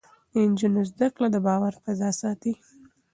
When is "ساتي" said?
2.21-2.53